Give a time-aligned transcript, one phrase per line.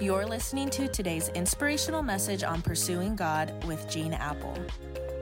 [0.00, 4.58] You're listening to today's inspirational message on pursuing God with Gene Appel.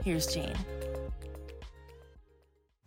[0.03, 0.57] Here's Gene.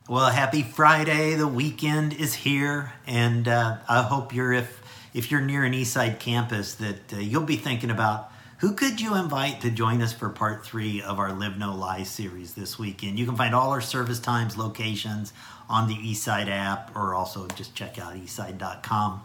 [0.09, 1.35] Well, happy Friday.
[1.35, 4.83] The weekend is here, and uh, I hope you're if
[5.15, 9.15] if you're near an Eastside campus that uh, you'll be thinking about who could you
[9.15, 13.19] invite to join us for part three of our Live No Lies series this weekend.
[13.19, 15.35] You can find all our service times, locations
[15.69, 19.23] on the Eastside app, or also just check out eastside.com.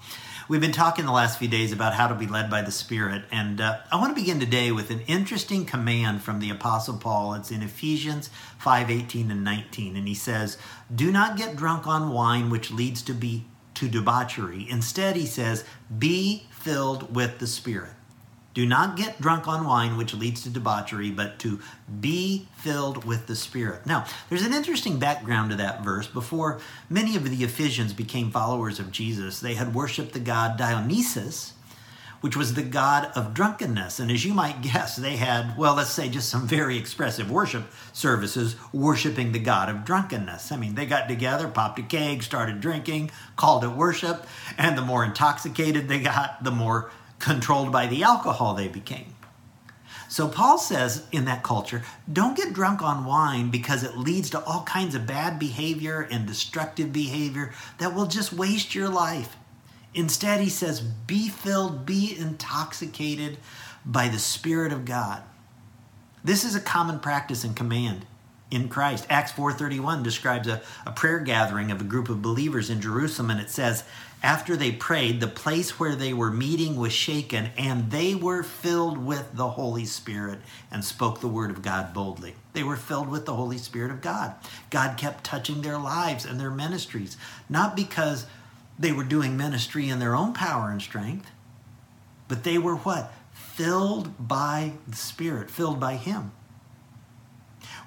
[0.50, 3.24] We've been talking the last few days about how to be led by the Spirit,
[3.32, 7.34] and uh, I want to begin today with an interesting command from the Apostle Paul.
[7.36, 10.58] It's in Ephesians 5 18 and 19, and he says,
[10.94, 14.68] Do not get drunk on wine, which leads to be to debauchery.
[14.70, 15.64] Instead, he says,
[15.98, 17.94] Be filled with the Spirit.
[18.54, 21.60] Do not get drunk on wine, which leads to debauchery, but to
[22.02, 23.86] be filled with the Spirit.
[23.86, 26.08] Now, there's an interesting background to that verse.
[26.08, 26.60] Before
[26.90, 31.54] many of the Ephesians became followers of Jesus, they had worshiped the god Dionysus,
[32.20, 34.00] which was the god of drunkenness.
[34.00, 37.72] And as you might guess, they had, well, let's say just some very expressive worship
[37.94, 40.52] services worshiping the god of drunkenness.
[40.52, 44.84] I mean, they got together, popped a keg, started drinking, called it worship, and the
[44.84, 49.16] more intoxicated they got, the more controlled by the alcohol they became.
[50.10, 54.44] So Paul says in that culture, don't get drunk on wine because it leads to
[54.44, 59.38] all kinds of bad behavior and destructive behavior that will just waste your life.
[59.94, 63.38] Instead, he says, be filled, be intoxicated
[63.86, 65.24] by the Spirit of God.
[66.24, 68.06] This is a common practice and command
[68.52, 69.08] in Christ.
[69.10, 73.40] Acts 4:31 describes a, a prayer gathering of a group of believers in Jerusalem, and
[73.40, 73.84] it says,
[74.24, 79.00] after they prayed, the place where they were meeting was shaken, and they were filled
[79.00, 82.36] with the Holy Spirit and spoke the word of God boldly.
[82.54, 84.36] They were filled with the Holy Spirit of God.
[84.70, 87.18] God kept touching their lives and their ministries,
[87.50, 88.28] not because
[88.78, 91.32] they were doing ministry in their own power and strength,
[92.28, 93.12] but they were what?
[93.34, 96.32] Filled by the Spirit, filled by Him.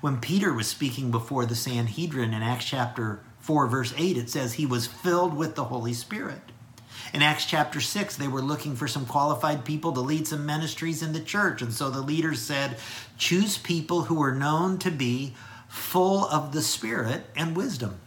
[0.04, 4.52] When Peter was speaking before the Sanhedrin in Acts chapter 4, verse 8, it says
[4.52, 6.42] he was filled with the Holy Spirit.
[7.14, 11.02] In Acts chapter 6, they were looking for some qualified people to lead some ministries
[11.02, 11.62] in the church.
[11.62, 12.76] And so the leaders said,
[13.16, 15.34] choose people who are known to be
[15.68, 17.98] full of the Spirit and wisdom.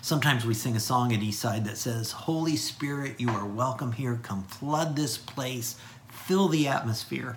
[0.00, 4.18] Sometimes we sing a song at Eastside that says, Holy Spirit, you are welcome here.
[4.22, 5.76] Come flood this place,
[6.08, 7.36] fill the atmosphere.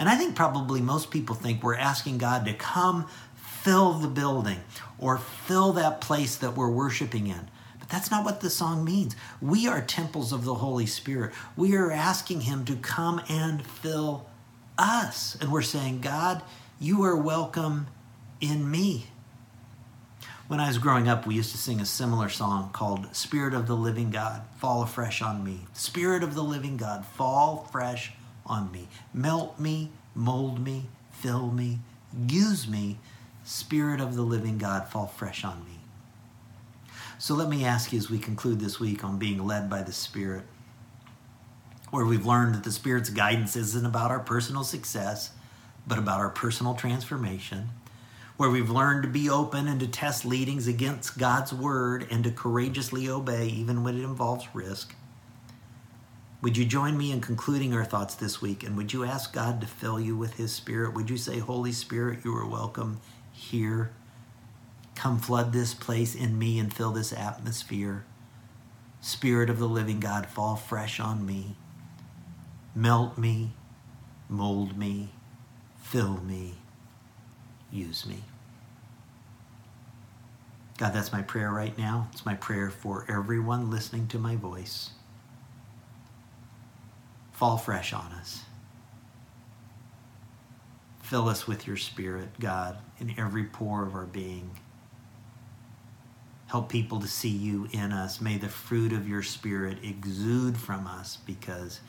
[0.00, 4.60] And I think probably most people think we're asking God to come fill the building
[4.98, 7.50] or fill that place that we're worshiping in.
[7.78, 9.14] But that's not what the song means.
[9.42, 11.34] We are temples of the Holy Spirit.
[11.54, 14.26] We are asking Him to come and fill
[14.78, 15.36] us.
[15.38, 16.42] And we're saying, God,
[16.80, 17.88] you are welcome
[18.40, 19.08] in me.
[20.48, 23.66] When I was growing up, we used to sing a similar song called Spirit of
[23.66, 25.66] the Living God, Fall Afresh on Me.
[25.74, 28.14] Spirit of the Living God, fall fresh
[28.50, 28.88] on me.
[29.14, 31.78] Melt me, mold me, fill me,
[32.28, 32.98] use me
[33.42, 35.80] Spirit of the living God, fall fresh on me.
[37.18, 39.92] So let me ask you as we conclude this week on being led by the
[39.92, 40.44] Spirit,
[41.90, 45.32] where we've learned that the Spirit's guidance isn't about our personal success,
[45.86, 47.70] but about our personal transformation,
[48.36, 52.30] where we've learned to be open and to test leadings against God's word and to
[52.30, 54.94] courageously obey even when it involves risk.
[56.42, 58.62] Would you join me in concluding our thoughts this week?
[58.62, 60.94] And would you ask God to fill you with His Spirit?
[60.94, 63.90] Would you say, Holy Spirit, you are welcome here.
[64.94, 68.06] Come flood this place in me and fill this atmosphere.
[69.02, 71.56] Spirit of the living God, fall fresh on me.
[72.74, 73.52] Melt me,
[74.28, 75.10] mold me,
[75.78, 76.54] fill me,
[77.70, 78.24] use me.
[80.78, 82.08] God, that's my prayer right now.
[82.12, 84.90] It's my prayer for everyone listening to my voice.
[87.40, 88.42] Fall fresh on us.
[91.00, 94.50] Fill us with your Spirit, God, in every pore of our being.
[96.48, 98.20] Help people to see you in us.
[98.20, 101.80] May the fruit of your Spirit exude from us because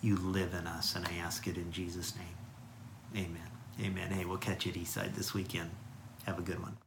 [0.00, 0.96] you live in us.
[0.96, 3.26] And I ask it in Jesus' name.
[3.26, 3.50] Amen.
[3.82, 4.10] Amen.
[4.10, 5.68] Hey, we'll catch you at Eastside this weekend.
[6.24, 6.78] Have a good one.